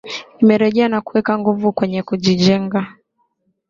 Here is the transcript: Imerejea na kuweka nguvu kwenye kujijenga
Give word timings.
Imerejea 0.41 0.87
na 0.89 0.99
kuweka 1.05 1.33
nguvu 1.39 1.67
kwenye 1.77 2.01
kujijenga 2.07 2.79